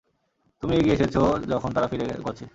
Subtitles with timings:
[0.63, 1.21] তুমি এগিয়ে এসেছো
[1.51, 2.45] যখন তারা ফিরে গছে।